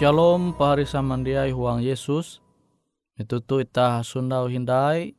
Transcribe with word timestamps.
Shalom 0.00 0.56
pahari 0.56 0.88
samandiai 0.88 1.52
huang 1.52 1.84
Yesus. 1.84 2.40
Itu 3.20 3.44
tu 3.44 3.60
ita 3.60 4.00
sundau 4.00 4.48
hindai. 4.48 5.12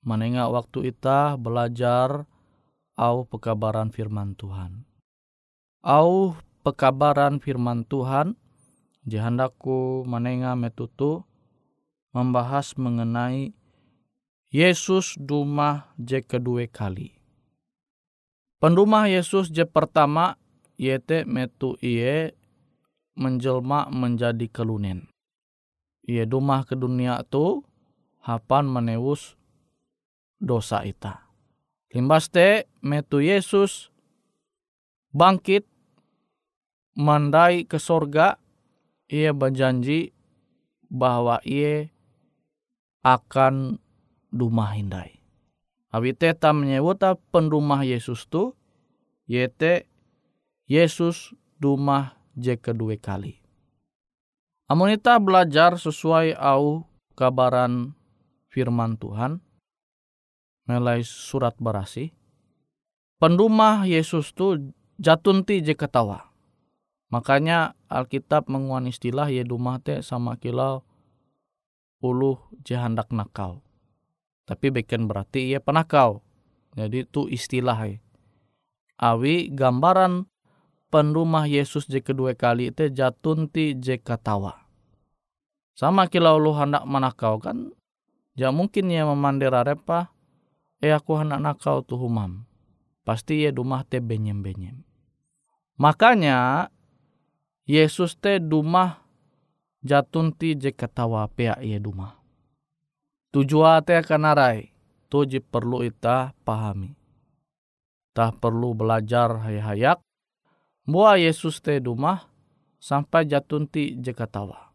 Menengah 0.00 0.48
waktu 0.48 0.96
ita 0.96 1.36
belajar 1.36 2.24
au 2.96 3.28
pekabaran 3.28 3.92
firman 3.92 4.32
Tuhan. 4.32 4.88
Au 5.84 6.32
pekabaran 6.64 7.36
firman 7.36 7.84
Tuhan 7.84 8.40
jahandaku 9.04 10.08
menengah 10.08 10.56
metutu 10.56 11.28
membahas 12.16 12.72
mengenai 12.80 13.52
Yesus 14.48 15.20
dumah 15.20 15.92
je 16.00 16.24
kedua 16.24 16.64
kali. 16.64 17.12
Pendumah 18.56 19.12
Yesus 19.12 19.52
je 19.52 19.68
pertama 19.68 20.40
yete 20.80 21.28
metu 21.28 21.76
iye 21.84 22.32
menjelma 23.16 23.88
menjadi 23.90 24.46
kelunen. 24.52 25.08
Ia 26.06 26.22
dumah 26.22 26.62
ke 26.62 26.78
dunia 26.78 27.24
tu 27.26 27.66
hapan 28.22 28.70
menewus 28.70 29.34
dosa 30.38 30.86
ita. 30.86 31.26
Limbas 31.90 32.28
te 32.30 32.68
metu 32.84 33.18
Yesus 33.24 33.90
bangkit 35.10 35.64
mandai 36.94 37.64
ke 37.64 37.80
sorga 37.80 38.36
ia 39.08 39.32
berjanji 39.32 40.12
bahwa 40.92 41.40
ia 41.42 41.88
akan 43.06 43.78
dumah 44.34 44.74
hindai. 44.74 45.22
Awi 45.94 46.12
teta 46.12 46.50
menyebut 46.50 47.00
pendumah 47.30 47.86
Yesus 47.86 48.26
tu 48.26 48.52
yete 49.30 49.86
Yesus 50.66 51.32
dumah 51.62 52.18
je 52.36 52.54
kedua 52.60 52.94
kali. 53.00 53.40
Amonita 54.68 55.16
belajar 55.18 55.80
sesuai 55.80 56.36
au 56.36 56.84
kabaran 57.16 57.96
firman 58.52 59.00
Tuhan 59.00 59.40
melai 60.66 61.06
surat 61.06 61.54
berasi. 61.56 62.12
Pendumah 63.16 63.88
Yesus 63.88 64.36
tu 64.36 64.74
jatunti 65.00 65.64
je 65.64 65.72
ketawa. 65.72 66.28
Makanya 67.08 67.78
Alkitab 67.86 68.50
menguan 68.50 68.90
istilah 68.90 69.30
ye 69.30 69.46
dumah 69.46 69.78
te 69.80 70.02
sama 70.02 70.36
kilau 70.36 70.82
uluh 72.02 72.36
je 72.66 72.76
hendak 72.76 73.08
nakau. 73.14 73.62
Tapi 74.44 74.74
beken 74.74 75.06
berarti 75.06 75.54
ia 75.54 75.62
penakau. 75.62 76.20
Jadi 76.76 77.08
itu 77.08 77.30
istilah. 77.30 77.88
Awi 79.00 79.48
gambaran 79.54 80.28
pendumah 80.96 81.44
Yesus 81.44 81.84
je 81.84 82.00
kedua 82.00 82.32
kali 82.32 82.72
itu 82.72 82.88
jatunti 82.88 83.76
je 83.76 84.00
ketawa. 84.00 84.64
Sama 85.76 86.08
kilau 86.08 86.40
lu 86.40 86.56
hendak 86.56 86.88
menakau 86.88 87.36
kan. 87.36 87.68
Ja 88.32 88.48
mungkin 88.48 88.88
ia 88.88 89.04
memandira 89.04 89.60
repa. 89.60 90.08
Eh 90.80 90.96
aku 90.96 91.20
hendak 91.20 91.44
nakau 91.44 91.84
tuh 91.84 92.00
humam. 92.00 92.48
Pasti 93.04 93.44
ia 93.44 93.52
dumah 93.52 93.84
te 93.84 94.00
benyem-benyem. 94.00 94.80
Makanya 95.76 96.72
Yesus 97.68 98.16
te 98.16 98.40
dumah 98.40 99.04
jatunti 99.84 100.56
je 100.56 100.72
ketawa 100.72 101.28
pea 101.28 101.60
ia 101.60 101.76
dumah. 101.76 102.16
Tujuan 103.36 103.84
te 103.84 104.00
akan 104.00 104.32
tu 105.12 105.28
je 105.28 105.44
perlu 105.44 105.84
ita 105.84 106.32
pahami. 106.40 106.96
Tah 108.16 108.32
perlu 108.32 108.72
belajar 108.72 109.44
hayak 109.44 110.05
Mua 110.86 111.18
Yesus 111.18 111.58
te 111.58 111.82
dumah 111.82 112.30
sampai 112.78 113.26
jatunti 113.26 113.98
je 113.98 114.14
ketawa. 114.14 114.70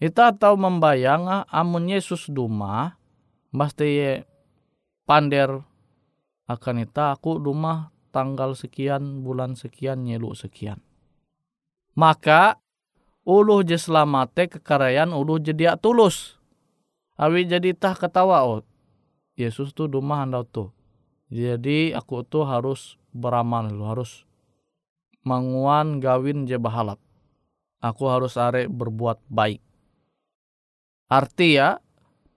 Ita 0.00 0.32
tahu 0.32 0.56
membayang 0.56 1.48
amun 1.48 1.88
Yesus 1.88 2.28
dumah, 2.28 2.96
pasti 3.52 4.20
pander 5.04 5.60
akan 6.48 6.84
ita 6.84 7.12
aku 7.16 7.40
dumah 7.40 7.92
tanggal 8.12 8.56
sekian 8.56 9.24
bulan 9.24 9.56
sekian 9.56 10.04
nyelu 10.04 10.32
sekian 10.32 10.80
maka 11.96 12.60
uluh 13.24 13.64
je 13.64 13.80
selamate 13.80 14.52
kekarayan 14.52 15.10
uluh 15.16 15.40
je 15.40 15.56
dia 15.56 15.74
tulus. 15.80 16.36
Awi 17.16 17.48
jadi 17.48 17.72
tah 17.72 17.96
ketawa 17.96 18.44
oh. 18.44 18.60
Yesus 19.40 19.72
tuh 19.72 19.88
dumah 19.88 20.22
handau 20.22 20.44
tuh. 20.44 20.68
Jadi 21.32 21.96
aku 21.96 22.22
tuh 22.28 22.44
harus 22.44 23.00
beramal 23.10 23.72
harus 23.88 24.25
menguan 25.26 25.98
gawin 25.98 26.46
je 26.46 26.54
bahalap. 26.56 27.02
Aku 27.82 28.06
harus 28.06 28.38
are 28.38 28.70
berbuat 28.70 29.18
baik. 29.26 29.58
Arti 31.10 31.58
ya 31.58 31.82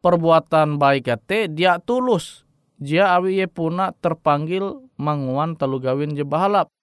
perbuatan 0.02 0.82
baik 0.82 1.14
te 1.30 1.46
dia 1.46 1.78
tulus. 1.78 2.44
Dia 2.82 3.14
awi 3.14 3.44
ye 3.44 3.48
puna 3.48 3.94
terpanggil 3.94 4.90
menguan 4.98 5.54
telu 5.54 5.78
gawin 5.78 6.18
je 6.18 6.26
bahalap. 6.26 6.74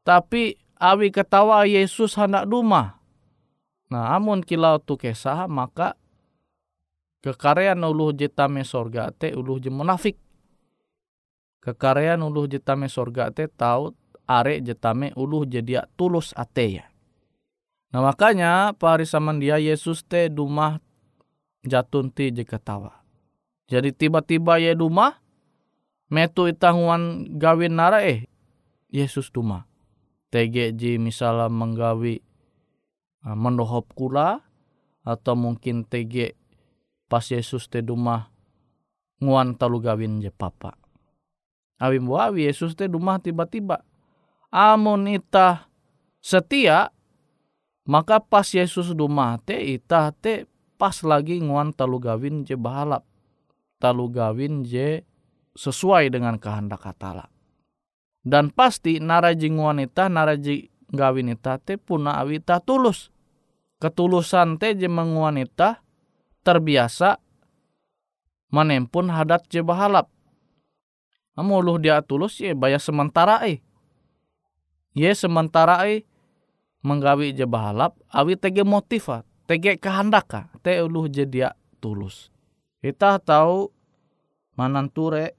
Tapi 0.00 0.56
awi 0.80 1.12
ketawa 1.12 1.68
Yesus 1.68 2.16
hendak 2.16 2.48
duma. 2.48 3.02
Nah, 3.92 4.16
amun 4.16 4.40
kilau 4.40 4.80
tu 4.80 4.96
kesah 4.96 5.44
maka 5.46 5.94
kekarean 7.20 7.84
uluh 7.84 8.16
jetame 8.16 8.64
sorga 8.64 9.12
te 9.12 9.34
uluh 9.36 9.60
je 9.60 9.68
munafik. 9.68 10.16
Kekarean 11.64 12.20
uluh 12.20 12.48
jetame 12.48 12.86
sorga 12.86 13.32
te 13.32 13.48
tahu 13.48 13.96
are 14.24 14.60
jetame 14.60 15.12
uluh 15.14 15.44
jadi 15.44 15.84
tulus 15.94 16.32
ate 16.36 16.82
ya. 16.82 16.84
Nah 17.94 18.02
makanya 18.02 18.74
pari 18.74 19.06
saman 19.06 19.38
dia 19.38 19.60
Yesus 19.60 20.02
te 20.02 20.26
dumah 20.26 20.82
jatunti 21.62 22.34
je 22.34 22.42
ketawa. 22.42 23.04
Jadi 23.70 23.94
tiba-tiba 23.94 24.60
ye 24.60 24.74
dumah 24.74 25.16
metu 26.12 26.50
itanguan 26.50 27.24
gawin 27.38 27.78
nara 27.78 28.04
eh 28.04 28.28
Yesus 28.92 29.30
dumah 29.30 29.64
TGJ 30.34 30.98
misalnya 30.98 31.46
menggawi 31.46 32.18
uh, 33.22 33.38
mendohop 33.38 33.94
kula 33.94 34.42
atau 35.06 35.38
mungkin 35.38 35.86
TG 35.86 36.34
pas 37.06 37.22
Yesus 37.22 37.70
te 37.70 37.78
dumah 37.78 38.26
nguan 39.22 39.54
talu 39.54 39.78
gawin 39.78 40.18
je 40.18 40.34
papa. 40.34 40.74
Awi 41.78 42.02
awi 42.02 42.50
Yesus 42.50 42.74
te 42.74 42.90
dumah 42.90 43.22
tiba-tiba. 43.22 43.86
Amun 44.54 45.10
ita 45.10 45.66
setia 46.22 46.94
maka 47.90 48.22
pas 48.22 48.46
Yesus 48.46 48.94
dumah 48.94 49.42
te 49.42 49.58
ita 49.58 50.14
te 50.14 50.46
pas 50.78 50.94
lagi 51.02 51.42
nguan 51.42 51.74
talu 51.74 51.98
gawin 51.98 52.46
je 52.46 52.54
bahalap. 52.54 53.02
Talu 53.82 54.06
gawin 54.14 54.62
je 54.62 55.02
sesuai 55.58 56.14
dengan 56.14 56.38
kehendak 56.38 56.86
katala 56.86 57.34
dan 58.24 58.48
pasti 58.54 58.98
naraji 58.98 59.52
wanita 59.52 60.08
naraji 60.08 60.70
gawinita 60.88 61.60
te 61.60 61.76
puna 61.76 62.16
awita 62.22 62.58
tulus. 62.62 63.12
Ketulusan 63.82 64.56
te 64.56 64.72
je 64.78 64.88
wanita 64.88 65.82
terbiasa 66.46 67.20
menempun 68.54 69.12
hadat 69.12 69.50
je 69.50 69.60
bahalap. 69.60 70.08
Amuluh 71.34 71.82
dia 71.82 71.98
tulus 72.00 72.38
ye 72.38 72.54
bayar 72.54 72.78
sementara 72.78 73.42
eh 73.44 73.60
ye 74.94 75.10
sementara 75.12 75.84
eh 75.90 76.06
menggawi 76.80 77.34
je 77.34 77.44
bahalap 77.44 77.98
awi 78.08 78.38
tege 78.38 78.62
motiva 78.62 79.26
tege 79.44 79.76
kehendaka 79.76 80.48
te 80.62 80.78
uluh 80.80 81.10
je 81.10 81.26
dia 81.28 81.52
tulus 81.82 82.32
kita 82.80 83.18
tahu 83.20 83.68
mananture 84.54 85.34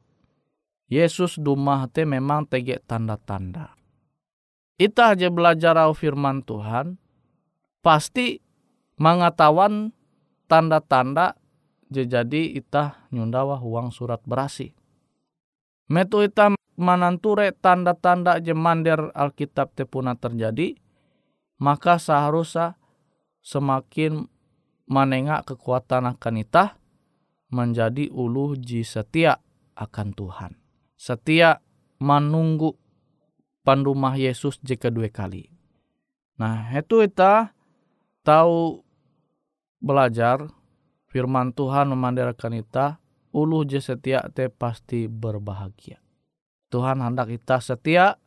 Yesus 0.85 1.41
dumah 1.41 1.89
te 1.89 2.05
memang 2.05 2.45
tege 2.45 2.77
tanda-tanda. 2.85 3.73
Ita 4.77 5.17
aja 5.17 5.33
belajar 5.33 5.73
au 5.81 5.97
firman 5.97 6.45
Tuhan, 6.45 7.01
pasti 7.81 8.37
mengetahuan 9.01 9.89
tanda-tanda 10.45 11.33
jadi 11.89 12.53
ita 12.53 13.07
nyundawa 13.09 13.63
uang 13.63 13.89
surat 13.89 14.21
berasi. 14.27 14.77
Metu 15.89 16.21
ita 16.21 16.53
mananture 16.75 17.51
tanda-tanda 17.57 18.39
je 18.39 18.53
mander 18.55 19.11
Alkitab 19.15 19.75
te 19.75 19.83
puna 19.87 20.15
terjadi, 20.15 20.75
maka 21.59 21.99
seharusnya 21.99 22.75
semakin 23.43 24.27
menengak 24.85 25.49
kekuatan 25.49 26.11
akan 26.13 26.43
ita 26.43 26.77
menjadi 27.49 28.11
uluh 28.11 28.53
ji 28.59 28.85
setia 28.85 29.41
akan 29.75 30.13
Tuhan 30.13 30.53
setia 30.95 31.59
menunggu 31.99 32.73
pandumah 33.61 34.15
Yesus 34.15 34.57
jika 34.63 34.89
dua 34.89 35.11
kali. 35.11 35.51
Nah, 36.39 36.67
itu 36.75 37.03
kita 37.03 37.55
tahu 38.25 38.83
belajar 39.79 40.49
firman 41.11 41.55
Tuhan 41.55 41.91
memandarkan 41.91 42.57
kita 42.59 42.99
ulu 43.31 43.63
je 43.67 43.79
setia 43.79 44.25
te 44.31 44.51
pasti 44.51 45.07
berbahagia. 45.07 46.04
Tuhan 46.75 46.99
hendak 46.99 47.31
kita 47.31 47.63
setia 47.63 48.19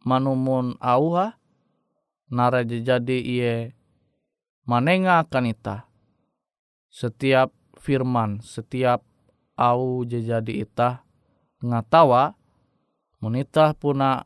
manumun 0.00 0.80
auha 0.80 1.36
nara 2.32 2.64
jadi 2.64 3.20
iye 3.20 3.76
manenga 4.64 5.20
akan 5.20 5.52
kita 5.52 5.84
setiap 6.88 7.52
firman 7.76 8.40
setiap 8.40 9.04
au 9.60 10.00
jadi 10.08 10.64
ita 10.64 11.04
ngatawa 11.60 12.40
monita 13.20 13.76
puna 13.76 14.24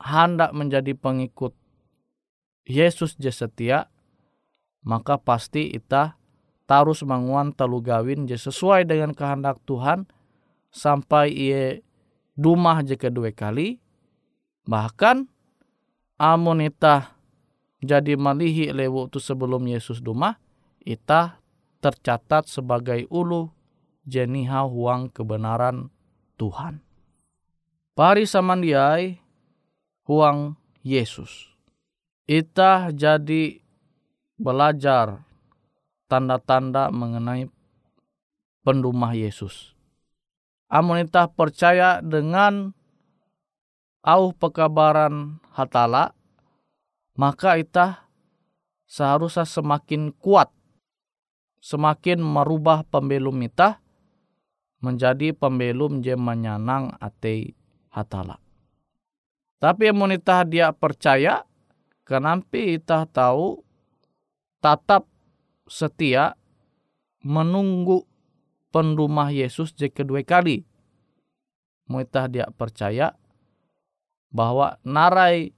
hendak 0.00 0.56
menjadi 0.56 0.96
pengikut 0.96 1.52
Yesus 2.64 3.12
je 3.20 3.28
setia 3.28 3.92
maka 4.88 5.20
pasti 5.20 5.68
ita 5.68 6.16
tarus 6.64 7.04
manguan 7.04 7.52
telu 7.52 7.84
gawin 7.84 8.24
je 8.24 8.40
sesuai 8.40 8.88
dengan 8.88 9.12
kehendak 9.12 9.60
Tuhan 9.68 10.08
sampai 10.72 11.28
ia 11.28 11.84
dumah 12.40 12.80
je 12.80 12.96
kedua 12.96 13.28
kali 13.36 13.76
bahkan 14.64 15.28
amun 16.16 16.64
ita 16.64 17.12
jadi 17.84 18.16
malihi 18.16 18.72
lewu 18.72 19.12
tu 19.12 19.20
sebelum 19.20 19.60
Yesus 19.68 20.00
dumah 20.00 20.40
ita 20.80 21.36
tercatat 21.84 22.48
sebagai 22.48 23.04
ulu 23.12 23.52
jeniha 24.04 24.64
huang 24.68 25.12
kebenaran 25.12 25.92
Tuhan. 26.40 26.80
Pari 27.96 28.24
samandiai 28.24 29.20
huang 30.08 30.56
Yesus. 30.80 31.52
Ita 32.24 32.88
jadi 32.94 33.60
belajar 34.40 35.20
tanda-tanda 36.08 36.88
mengenai 36.88 37.50
pendumah 38.64 39.12
Yesus. 39.12 39.76
Amun 40.70 41.02
itah 41.02 41.26
percaya 41.26 41.98
dengan 41.98 42.70
au 44.06 44.30
pekabaran 44.30 45.42
hatala, 45.50 46.14
maka 47.18 47.58
itah 47.58 48.06
seharusnya 48.86 49.42
semakin 49.42 50.14
kuat, 50.14 50.46
semakin 51.58 52.22
merubah 52.22 52.86
pembelum 52.86 53.42
itah 53.42 53.82
menjadi 54.78 55.34
pembelum 55.34 56.06
je 56.06 56.14
menyanang 56.14 56.94
ate 57.02 57.58
hatala. 57.90 58.38
Tapi 59.58 59.90
amun 59.90 60.14
itah 60.14 60.46
dia 60.46 60.70
percaya, 60.70 61.42
kenampi 62.06 62.78
itah 62.78 63.10
tahu 63.10 63.60
tatap 64.62 65.04
setia 65.66 66.38
menunggu 67.26 68.09
pendumah 68.70 69.30
Yesus 69.34 69.74
je 69.74 69.90
kedua 69.90 70.22
kali. 70.22 70.66
Muitah 71.90 72.30
dia 72.30 72.46
percaya 72.54 73.18
bahwa 74.30 74.78
narai 74.86 75.50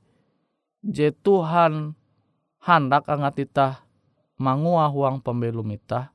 je 0.80 1.12
Tuhan 1.12 1.92
hendak 2.64 3.04
angat 3.06 3.36
itah 3.44 3.74
mangua 4.40 4.88
huang 4.88 5.20
pembelum 5.20 5.68
itah. 5.76 6.10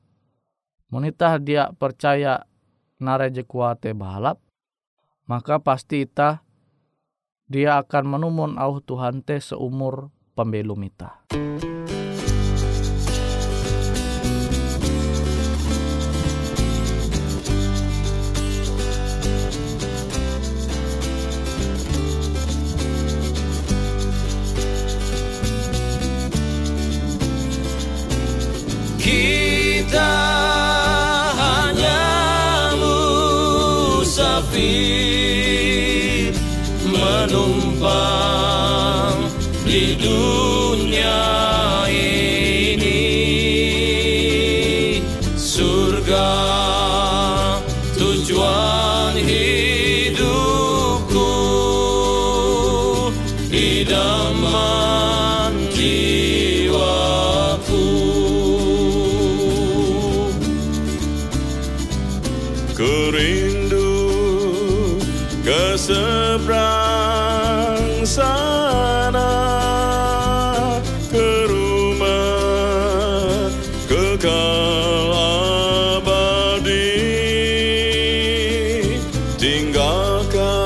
Munitah 0.90 1.38
dia 1.38 1.70
percaya 1.76 2.44
narai 2.98 3.30
je 3.30 3.46
kuate 3.46 3.94
balap, 3.94 4.42
maka 5.30 5.62
pasti 5.62 6.02
itah 6.02 6.42
dia 7.48 7.80
akan 7.80 8.04
menumun 8.18 8.52
au 8.60 8.82
Tuhan 8.82 9.24
te 9.24 9.40
seumur 9.40 10.12
pembelum 10.36 10.82
itah. 10.84 11.28
Kita 29.08 30.20
hanya 31.32 32.04
musafir 32.76 34.36
menumpang 36.92 37.96
di 39.64 39.96
dunia 39.96 41.47
welcome. 80.34 80.57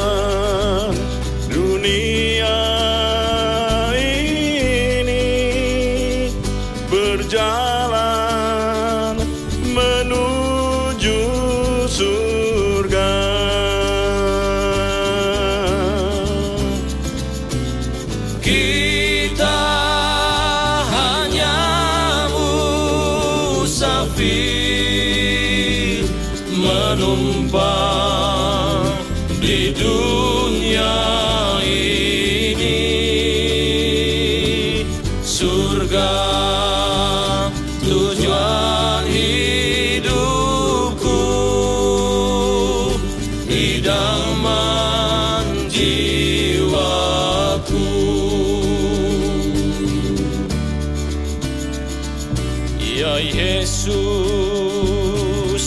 Ya 53.03 53.19
Yesus 53.19 53.99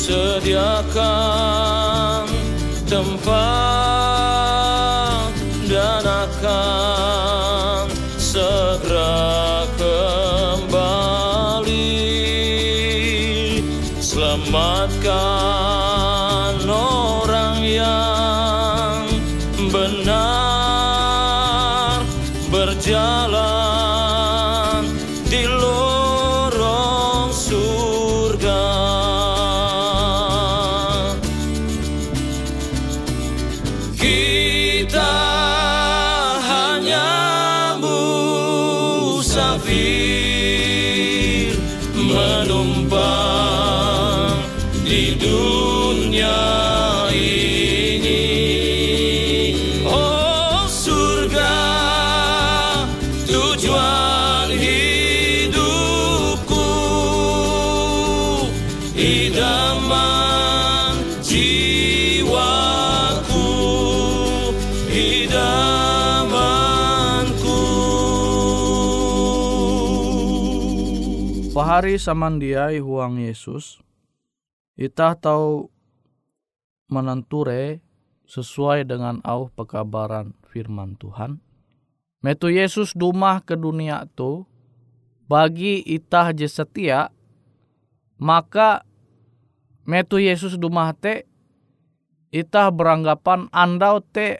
sediakan 0.07 1.03
tempat 2.87 3.74
Pahari 71.75 71.99
samandiai 71.99 72.79
huang 72.79 73.19
Yesus, 73.19 73.83
itah 74.79 75.11
tahu 75.11 75.67
menenture 76.87 77.83
sesuai 78.23 78.87
dengan 78.87 79.19
au 79.27 79.51
pekabaran 79.51 80.31
firman 80.47 80.95
Tuhan. 80.95 81.43
Metu 82.23 82.47
Yesus 82.47 82.95
dumah 82.95 83.43
ke 83.43 83.59
dunia 83.59 84.07
tu, 84.15 84.47
bagi 85.27 85.83
itah 85.83 86.31
je 86.31 86.47
setia, 86.47 87.11
maka 88.15 88.87
metu 89.83 90.15
Yesus 90.15 90.55
dumah 90.55 90.95
te, 90.95 91.27
itah 92.31 92.71
beranggapan 92.71 93.51
andau 93.51 93.99
te, 93.99 94.39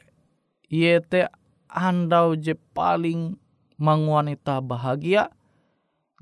ye 0.72 1.04
te 1.04 1.28
andau 1.68 2.40
je 2.40 2.56
paling 2.72 3.36
manguan 3.76 4.32
itah 4.32 4.64
bahagia, 4.64 5.36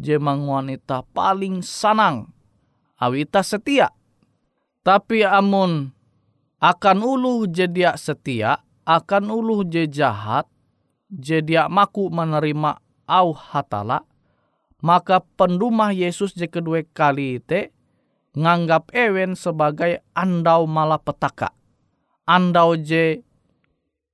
je 0.03 0.19
manguan 0.19 0.67
itah 0.67 1.07
paling 1.15 1.63
sanang, 1.63 2.27
awi 2.99 3.23
itah 3.23 3.47
setia. 3.47 3.87
Tapi 4.83 5.23
amun 5.23 5.95
akan 6.59 6.97
uluh 6.99 7.47
je 7.47 7.71
dia 7.71 7.95
setia, 7.95 8.59
akan 8.83 9.31
uluh 9.31 9.63
je 9.63 9.87
jahat, 9.87 10.43
je 11.07 11.39
dia 11.39 11.71
maku 11.71 12.11
menerima 12.11 12.83
au 13.07 13.31
hatala, 13.31 14.03
maka 14.83 15.23
pendumah 15.39 15.95
Yesus 15.95 16.35
je 16.35 16.51
kedua 16.51 16.83
kali 16.91 17.39
te 17.39 17.71
nganggap 18.35 18.91
ewen 18.91 19.39
sebagai 19.39 20.03
andau 20.11 20.67
malapetaka. 20.67 21.55
Andau 22.27 22.75
je 22.75 23.23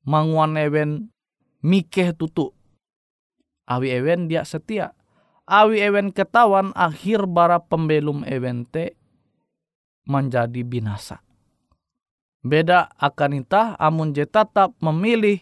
manguan 0.06 0.54
ewen 0.54 1.10
mikeh 1.66 2.14
tutu. 2.14 2.54
Awi 3.70 3.94
ewen 3.94 4.30
dia 4.30 4.46
setia. 4.46 4.94
Awi 5.50 5.82
ewen 5.82 6.14
ketawan 6.14 6.70
akhir 6.78 7.26
bara 7.26 7.58
pembelum 7.58 8.22
ewen 8.22 8.70
te 8.70 8.94
menjadi 10.06 10.62
binasa. 10.62 11.26
Beda 12.46 12.94
akan 13.02 13.42
itah 13.42 13.74
amun 13.82 14.14
je 14.14 14.30
tetap 14.30 14.78
memilih 14.78 15.42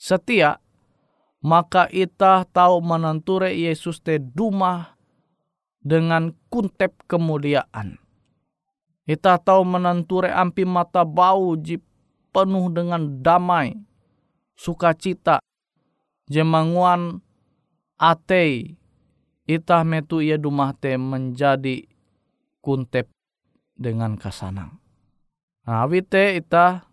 setia 0.00 0.64
maka 1.44 1.84
ita 1.92 2.48
tahu 2.48 2.80
menenture 2.80 3.52
Yesus 3.52 4.00
te 4.00 4.16
duma 4.16 4.96
dengan 5.84 6.32
kuntep 6.48 7.04
kemuliaan. 7.04 8.00
Ita 9.04 9.36
tahu 9.36 9.68
menenture 9.68 10.32
ampi 10.32 10.64
mata 10.64 11.04
bau 11.04 11.52
ji 11.60 11.76
penuh 12.32 12.72
dengan 12.72 13.20
damai, 13.20 13.76
sukacita, 14.56 15.44
jemanguan 16.24 17.20
atei, 18.00 18.80
ita 19.44 19.84
metu 19.84 20.24
ia 20.24 20.40
dumah 20.40 20.72
te 20.76 20.96
menjadi 20.96 21.84
kuntep 22.64 23.12
dengan 23.76 24.16
kasanang. 24.16 24.80
Nah, 25.64 25.84
wite 25.88 26.36
ita 26.36 26.88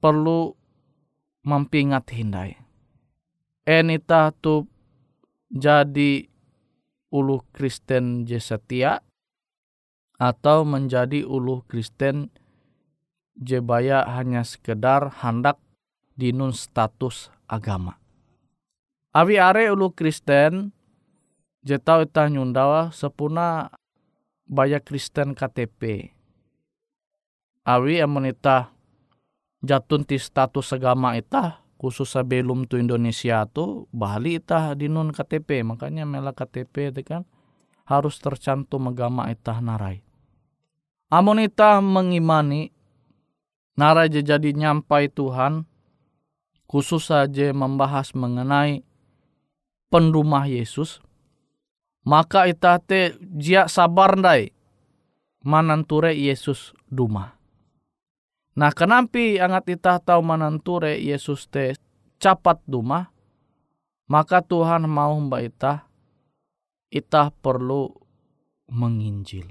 perlu 0.00 0.52
mempingat 1.44 2.08
hindai 2.12 2.60
enita 3.70 4.34
tu 4.42 4.66
jadi 5.46 6.26
ulu 7.14 7.46
Kristen 7.54 8.26
je 8.26 8.42
setia 8.42 8.98
atau 10.18 10.66
menjadi 10.66 11.22
ulu 11.22 11.62
Kristen 11.70 12.34
je 13.38 13.62
baya 13.62 14.02
hanya 14.10 14.42
sekedar 14.42 15.22
hendak 15.22 15.56
dinun 16.18 16.52
status 16.52 17.32
agama. 17.46 17.96
Awi 19.14 19.38
are 19.38 19.70
ulu 19.70 19.94
Kristen 19.94 20.74
je 21.60 21.76
tau 21.76 22.00
itah 22.00 22.28
nyundawa 22.32 22.88
sepuna 22.92 23.68
baya 24.48 24.80
Kristen 24.80 25.36
KTP. 25.36 26.12
Awi 27.68 28.00
amun 28.00 28.28
itah 28.28 28.72
jatun 29.60 30.08
ti 30.08 30.16
status 30.16 30.72
agama 30.72 31.14
itah 31.20 31.60
khusus 31.76 32.16
sebelum 32.16 32.64
tu 32.64 32.80
Indonesia 32.80 33.44
tu 33.44 33.88
Bali 33.92 34.40
itah 34.40 34.72
di 34.72 34.88
non 34.88 35.12
KTP 35.12 35.64
makanya 35.64 36.08
mela 36.08 36.32
KTP 36.32 36.92
itu 36.92 37.04
kan 37.04 37.22
harus 37.84 38.16
tercantum 38.16 38.88
agama 38.88 39.28
itah 39.28 39.60
narai. 39.60 40.00
Amun 41.12 41.44
itah 41.44 41.84
mengimani 41.84 42.72
narai 43.76 44.08
jadi 44.08 44.50
nyampai 44.56 45.12
Tuhan 45.12 45.68
khusus 46.64 47.12
saja 47.12 47.52
membahas 47.52 48.16
mengenai 48.16 48.86
pendumah 49.90 50.46
Yesus 50.46 51.02
maka 52.06 52.48
itah 52.48 52.80
te 52.80 53.16
jia 53.36 53.68
sabar 53.68 54.16
ndai 54.16 54.52
mananture 55.44 56.12
Yesus 56.16 56.76
dumah 56.88 57.40
Nah 58.60 58.74
kenampi 58.74 59.38
angat 59.38 59.72
itah 59.72 60.02
tahu 60.02 60.20
mananture 60.20 60.98
Yesus 60.98 61.46
te 61.46 61.78
capat 62.20 62.58
duma, 62.66 63.08
maka 64.10 64.42
Tuhan 64.42 64.84
mau 64.84 65.14
mbak 65.16 65.42
itah, 65.48 65.88
itah 66.92 67.30
perlu 67.30 67.94
menginjil. 68.68 69.48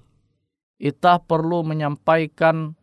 Itah 0.79 1.19
perlu 1.19 1.63
menyampaikan 1.63 2.75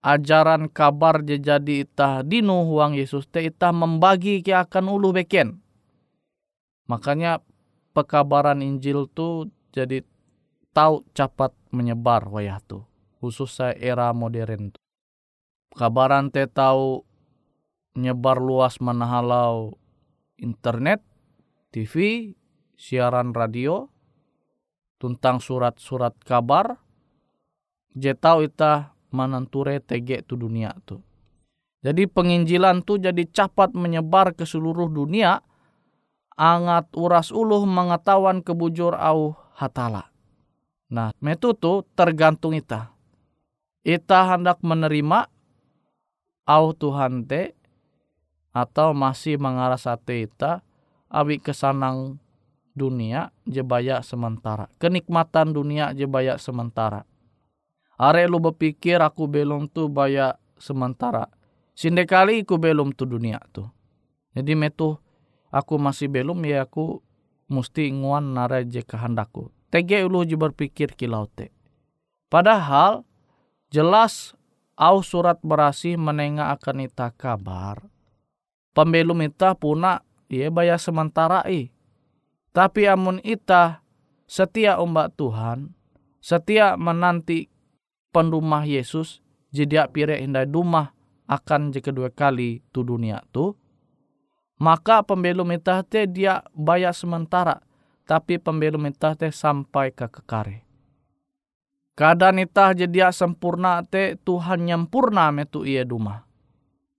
ajaran 0.00 0.72
kabar 0.72 1.20
jadi 1.22 1.84
itah 1.84 2.24
dinu 2.24 2.64
huang 2.64 2.94
Yesus 2.94 3.26
te 3.28 3.44
itah 3.44 3.74
membagi 3.74 4.40
ke 4.40 4.54
akan 4.54 4.86
ulu 4.86 5.12
beken. 5.12 5.58
Makanya 6.88 7.42
pekabaran 7.92 8.62
Injil 8.64 9.10
tu 9.10 9.50
jadi 9.74 10.02
tahu 10.74 11.06
cepat 11.14 11.54
menyebar 11.70 12.26
wayah 12.30 12.62
tu. 12.64 12.86
Khususnya 13.20 13.76
era 13.76 14.10
modern 14.16 14.72
tu 14.72 14.80
kabaran 15.74 16.34
te 16.34 16.46
tahu 16.50 17.06
nyebar 17.98 18.38
luas 18.38 18.78
menahalau 18.82 19.74
internet, 20.40 21.02
TV, 21.70 22.34
siaran 22.74 23.36
radio, 23.36 23.90
tentang 24.96 25.38
surat-surat 25.38 26.16
kabar, 26.24 26.80
je 27.92 28.14
tahu 28.16 28.48
ita 28.48 28.96
mananture 29.12 29.82
tege 29.82 30.22
tu 30.24 30.38
dunia 30.38 30.72
tu. 30.86 31.02
Jadi 31.80 32.04
penginjilan 32.04 32.84
tu 32.84 33.00
jadi 33.00 33.24
cepat 33.24 33.72
menyebar 33.72 34.36
ke 34.36 34.44
seluruh 34.44 34.88
dunia, 34.88 35.40
angat 36.38 36.90
uras 36.94 37.34
uluh 37.34 37.62
mengetahuan 37.64 38.42
kebujur 38.44 38.94
au 38.94 39.34
hatala. 39.54 40.10
Nah, 40.90 41.14
metu 41.22 41.54
tu 41.54 41.86
tergantung 41.94 42.52
ita. 42.52 42.90
Ita 43.86 44.36
hendak 44.36 44.60
menerima 44.60 45.30
au 46.44 46.74
Tuhan 46.74 47.24
te 47.24 47.54
atau 48.50 48.90
masih 48.90 49.38
mengaras 49.38 49.86
hati 49.86 50.26
ita 50.26 50.66
awi 51.06 51.38
kesanang 51.38 52.18
dunia 52.74 53.30
jebaya 53.46 54.02
sementara. 54.02 54.66
Kenikmatan 54.82 55.54
dunia 55.54 55.94
jebaya 55.94 56.38
sementara. 56.38 57.06
Are 58.00 58.24
lu 58.24 58.40
berpikir 58.40 58.98
aku 58.98 59.28
belum 59.28 59.68
tu 59.68 59.86
baya 59.86 60.34
sementara. 60.56 61.28
Sinde 61.76 62.08
kali 62.08 62.42
aku 62.42 62.56
belum 62.56 62.96
tu 62.96 63.04
dunia 63.04 63.38
tu. 63.52 63.68
Jadi 64.32 64.56
metu 64.56 64.96
aku 65.50 65.76
masih 65.76 66.06
belum 66.06 66.38
ya 66.46 66.64
aku 66.64 67.02
mesti 67.50 67.90
nguan 67.90 68.38
nara 68.38 68.62
je 68.62 68.80
kehendakku. 68.86 69.50
Tege 69.70 70.02
ulu 70.06 70.26
je 70.26 70.34
berpikir 70.34 70.94
kilau 70.94 71.30
te. 71.30 71.54
Padahal 72.30 73.06
jelas 73.70 74.34
au 74.78 75.02
surat 75.02 75.38
berasi 75.42 75.98
menengah 75.98 76.54
akan 76.54 76.86
ita 76.86 77.10
kabar. 77.14 77.82
Pembelum 78.70 79.18
ita 79.22 79.54
puna 79.58 80.02
ia 80.30 80.48
bayar 80.48 80.78
sementara 80.78 81.42
i. 81.50 81.74
Tapi 82.50 82.86
amun 82.86 83.18
ita 83.22 83.82
setia 84.30 84.78
ombak 84.78 85.14
Tuhan, 85.18 85.74
setia 86.22 86.78
menanti 86.78 87.50
pendumah 88.14 88.66
Yesus, 88.66 89.22
jadi 89.50 89.90
pire 89.90 90.22
indah 90.22 90.46
dumah 90.46 90.94
akan 91.30 91.70
je 91.74 91.82
kedua 91.82 92.10
kali 92.10 92.62
tu 92.74 92.82
dunia 92.82 93.22
tu, 93.30 93.54
maka 94.60 95.00
pembelum 95.00 95.48
ita 95.56 95.80
te 95.80 96.04
dia 96.04 96.44
bayar 96.52 96.92
sementara, 96.92 97.64
tapi 98.04 98.36
pembelum 98.36 98.84
ita 98.84 99.16
te 99.16 99.32
sampai 99.32 99.88
ke 99.90 100.04
kekare. 100.06 100.68
Kadang 101.96 102.40
itah 102.40 102.72
jadi 102.72 103.12
sempurna 103.12 103.84
te 103.84 104.16
Tuhan 104.24 104.64
nyampurna 104.64 105.32
metu 105.32 105.64
ia 105.64 105.84
duma. 105.84 106.24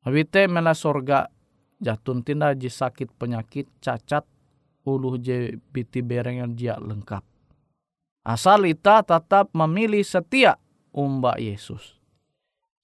Wite 0.06 0.50
mela 0.50 0.74
sorga 0.74 1.30
jatun 1.82 2.21
tinda 2.21 2.54
ji 2.54 2.69
sakit 2.69 3.10
penyakit 3.17 3.65
cacat 3.82 4.26
uluh 4.86 5.17
je 5.17 5.58
biti 5.74 6.02
bereng 6.06 6.41
yang 6.41 6.54
dia 6.54 6.78
lengkap. 6.78 7.26
Asal 8.21 8.69
ita 8.69 9.02
tetap 9.02 9.50
memilih 9.58 10.06
setia 10.06 10.62
umba 10.93 11.38
Yesus. 11.41 11.97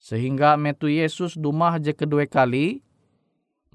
Sehingga 0.02 0.58
metu 0.58 0.90
Yesus 0.90 1.38
dumah 1.38 1.78
je 1.78 1.94
kedua 1.94 2.26
kali, 2.26 2.82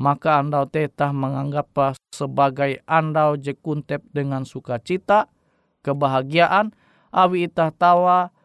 maka 0.03 0.43
andau 0.43 0.67
tetah 0.67 1.15
menganggap 1.15 1.95
sebagai 2.11 2.83
andau 2.83 3.39
je 3.39 3.55
kuntep 3.55 4.03
dengan 4.11 4.43
sukacita, 4.43 5.31
kebahagiaan, 5.79 6.75
awi 7.15 7.47
itah 7.47 7.71
tawa 7.71 8.35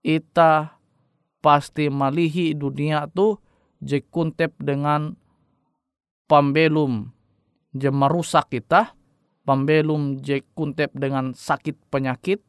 ita 0.00 0.80
pasti 1.44 1.92
malihi 1.92 2.56
dunia 2.56 3.04
tu 3.12 3.36
je 3.84 4.00
kuntep 4.00 4.56
dengan 4.56 5.12
pambelum 6.24 7.12
je 7.76 7.92
merusak 7.92 8.48
kita 8.48 8.96
pambelum 9.44 10.24
je 10.24 10.40
kuntep 10.56 10.96
dengan 10.96 11.36
sakit 11.36 11.76
penyakit 11.92 12.40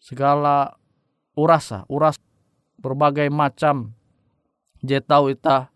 segala 0.00 0.80
urasa 1.36 1.84
uras 1.92 2.16
berbagai 2.80 3.28
macam. 3.28 3.92
Je 4.80 4.96
tahu 4.96 5.36
ita 5.36 5.68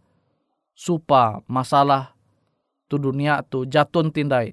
supa 0.72 1.44
masalah 1.44 2.13
tu 2.90 3.00
dunia 3.00 3.40
tu 3.46 3.64
jatun 3.64 4.10
tindai 4.14 4.52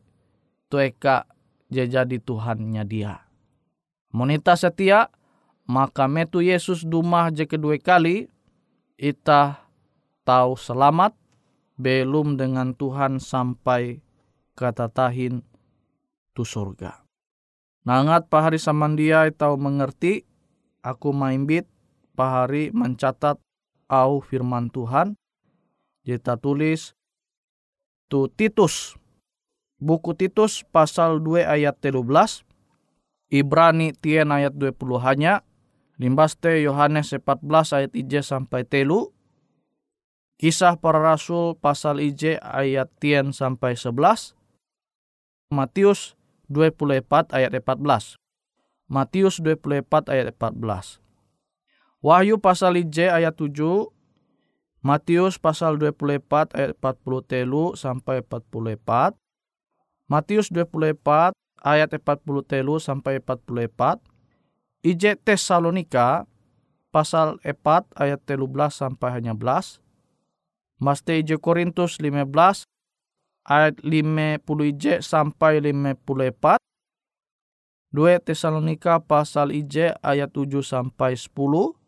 tu 0.71 0.79
eka 0.79 1.27
jadi 1.71 2.19
Tuhannya 2.19 2.83
dia 2.83 3.31
Monita 4.11 4.59
setia, 4.59 5.07
maka 5.63 6.03
metu 6.11 6.43
Yesus 6.43 6.83
dumah 6.83 7.31
je 7.31 7.47
kedua 7.47 7.79
kali, 7.79 8.27
ita 8.99 9.63
tahu 10.27 10.59
selamat, 10.59 11.15
belum 11.79 12.35
dengan 12.35 12.75
Tuhan 12.75 13.23
sampai 13.23 14.03
kata 14.59 14.91
tahin 14.91 15.47
tu 16.35 16.43
surga. 16.43 17.07
Nangat 17.87 18.27
pahari 18.27 18.59
samandia 18.59 19.31
tahu 19.31 19.55
mengerti, 19.55 20.27
aku 20.83 21.15
maimbit 21.15 21.65
pahari 22.13 22.67
mencatat 22.75 23.39
au 23.87 24.19
firman 24.19 24.67
Tuhan. 24.69 25.15
Jeta 26.03 26.35
tulis 26.35 26.99
tu 28.11 28.27
Titus. 28.27 28.99
Buku 29.79 30.11
Titus 30.13 30.67
pasal 30.67 31.23
2 31.23 31.47
ayat 31.47 31.79
13. 31.79 32.43
Ibrani 33.31 33.95
tien 33.95 34.27
ayat 34.27 34.51
20 34.59 34.75
hanya. 34.99 35.47
Limbaste 35.95 36.59
Yohanes 36.59 37.15
14 37.15 37.71
ayat 37.71 37.91
ije 37.95 38.19
sampai 38.19 38.67
telu. 38.67 39.15
Kisah 40.35 40.75
para 40.75 40.99
Rasul 40.99 41.55
pasal 41.55 42.03
ije 42.03 42.35
ayat 42.43 42.91
tien 42.99 43.31
sampai 43.31 43.79
11. 43.79 44.35
Matius 45.47 46.19
24 46.51 47.31
ayat 47.31 47.55
14. 47.55 48.19
Matius 48.91 49.39
24 49.39 50.11
ayat 50.11 50.35
14. 50.35 50.99
Wahyu 52.03 52.35
pasal 52.43 52.75
ije 52.75 53.07
ayat 53.07 53.39
7. 53.39 53.87
Matius 54.81 55.37
pasal 55.37 55.77
24 55.77 56.57
ayat 56.57 56.73
40 56.81 57.21
telu 57.29 57.77
sampai 57.77 58.25
44. 58.25 59.13
Matius 60.09 60.49
24 60.49 61.37
ayat 61.61 61.89
40 61.93 62.41
telu 62.49 62.81
sampai 62.81 63.21
44. 63.21 64.01
Ije 64.81 65.13
Tesalonika 65.21 66.25
pasal 66.89 67.37
4 67.45 67.93
ayat 67.93 68.25
13 68.25 68.73
sampai 68.73 69.09
hanya 69.13 69.37
belas. 69.37 69.77
Maste 70.81 71.13
ije 71.13 71.37
Korintus 71.37 72.01
15 72.01 72.65
ayat 73.45 73.77
50 73.85 74.41
ije 74.65 75.05
sampai 75.05 75.61
54. 75.61 76.57
2 77.93 78.17
Tesalonika 78.25 78.97
pasal 78.97 79.53
ije 79.53 79.93
ayat 80.01 80.33
7 80.33 80.65
sampai 80.65 81.13
10. 81.13 81.80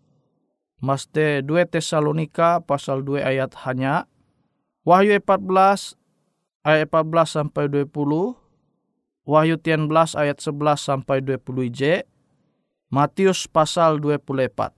Maste 0.84 1.40
2 1.48 1.64
Tesalonika 1.72 2.60
pasal 2.60 3.08
2 3.08 3.24
ayat 3.24 3.56
hanya. 3.64 4.04
Wahyu 4.84 5.16
14 5.16 5.96
ayat 6.68 6.92
14 6.92 7.24
sampai 7.24 7.72
20. 7.72 7.88
Wahyu 9.24 9.56
13 9.56 9.88
ayat 10.20 10.44
11 10.44 10.76
sampai 10.76 11.24
20 11.24 11.72
ije. 11.72 12.04
Matius 12.92 13.48
pasal 13.48 14.04
24. 14.04 14.76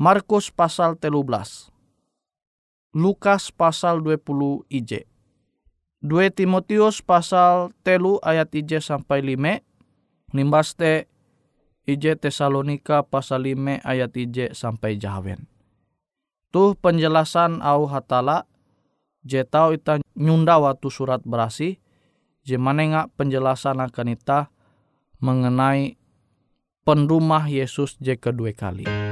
Markus 0.00 0.48
pasal 0.48 0.96
13. 0.96 1.68
Lukas 2.96 3.52
pasal 3.52 4.00
20 4.00 4.64
IJ. 4.72 5.04
2 6.00 6.32
Timotius 6.32 7.04
pasal 7.04 7.76
telu 7.84 8.16
ayat 8.24 8.48
IJ 8.56 8.80
sampai 8.80 9.20
5. 9.20 9.60
Nimbaste 10.32 11.12
IJ 11.86 12.18
Tesalonika 12.18 13.06
pasal 13.06 13.46
5 13.46 13.86
ayat 13.86 14.10
IJ 14.10 14.58
sampai 14.58 14.98
jahawen. 14.98 15.46
Tuh 16.50 16.74
penjelasan 16.74 17.62
au 17.62 17.86
hatala 17.86 18.50
je 19.22 19.42
tau 19.46 19.70
ita 19.70 20.02
nyunda 20.18 20.58
waktu 20.58 20.90
surat 20.90 21.22
berasi 21.22 21.78
je 22.42 22.58
manenga 22.58 23.06
penjelasan 23.14 23.78
akan 23.78 24.18
ita 24.18 24.50
mengenai 25.22 25.94
penrumah 26.82 27.46
Yesus 27.46 27.98
je 28.02 28.18
kedua 28.18 28.50
kali. 28.50 29.05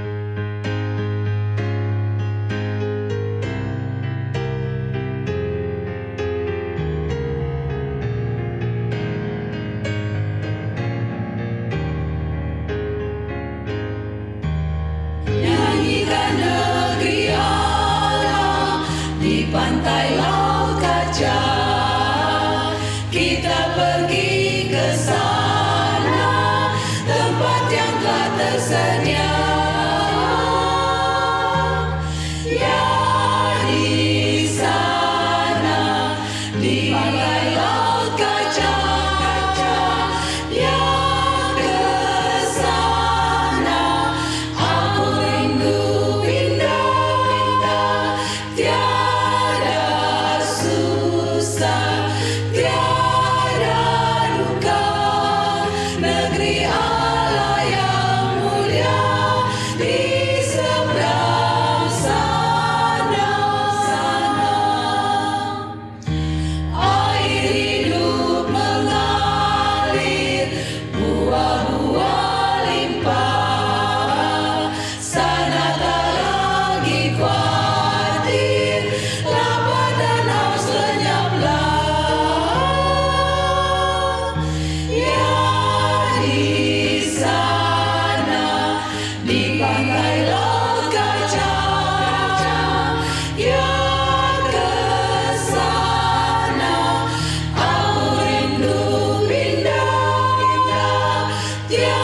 you. 101.78 102.03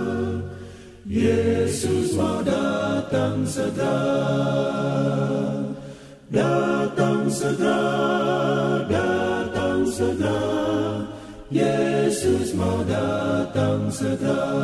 Yesus 1.11 2.15
mau 2.15 2.39
datang 2.39 3.43
segera. 3.43 3.99
Datang 6.31 7.27
segera, 7.27 7.83
datang 8.87 9.83
segera. 9.91 10.39
Yesus 11.51 12.55
mau 12.55 12.79
datang 12.87 13.91
segera. 13.91 14.55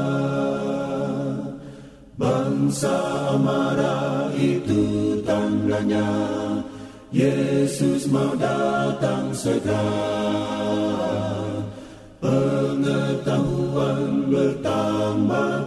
Bangsa 2.15 2.95
marah 3.43 4.31
itu 4.39 5.19
tandanya 5.27 6.07
Yesus 7.11 8.07
mau 8.07 8.31
datang 8.39 9.35
segera. 9.35 9.83
Pengetahuan 12.23 14.31
bertambah-tambah 14.31 15.66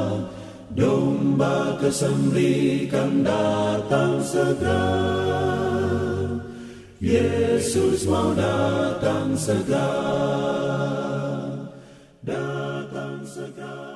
domba 0.71 1.75
kesembrikan 1.79 3.23
datang 3.23 4.23
segera. 4.23 4.87
Yesus 7.01 8.05
mau 8.05 8.31
datang 8.37 9.33
segera, 9.33 9.89
datang 12.21 13.25
segera. 13.25 13.90